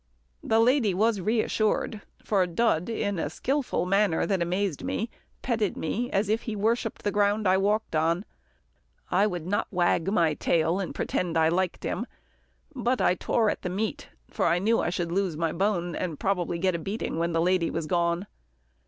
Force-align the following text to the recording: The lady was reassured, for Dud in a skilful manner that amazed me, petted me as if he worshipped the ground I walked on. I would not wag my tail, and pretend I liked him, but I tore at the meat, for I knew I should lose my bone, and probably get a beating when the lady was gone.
The 0.43 0.59
lady 0.59 0.95
was 0.95 1.21
reassured, 1.21 2.01
for 2.25 2.47
Dud 2.47 2.89
in 2.89 3.19
a 3.19 3.29
skilful 3.29 3.85
manner 3.85 4.25
that 4.25 4.41
amazed 4.41 4.83
me, 4.83 5.11
petted 5.43 5.77
me 5.77 6.09
as 6.09 6.27
if 6.27 6.41
he 6.41 6.55
worshipped 6.55 7.03
the 7.03 7.11
ground 7.11 7.47
I 7.47 7.57
walked 7.57 7.95
on. 7.95 8.25
I 9.11 9.27
would 9.27 9.45
not 9.45 9.67
wag 9.69 10.11
my 10.11 10.33
tail, 10.33 10.79
and 10.79 10.95
pretend 10.95 11.37
I 11.37 11.49
liked 11.49 11.83
him, 11.83 12.07
but 12.75 12.99
I 12.99 13.13
tore 13.13 13.51
at 13.51 13.61
the 13.61 13.69
meat, 13.69 14.09
for 14.27 14.47
I 14.47 14.57
knew 14.57 14.79
I 14.79 14.89
should 14.89 15.11
lose 15.11 15.37
my 15.37 15.51
bone, 15.51 15.95
and 15.95 16.19
probably 16.19 16.57
get 16.57 16.73
a 16.73 16.79
beating 16.79 17.19
when 17.19 17.33
the 17.33 17.39
lady 17.41 17.69
was 17.69 17.85
gone. 17.85 18.25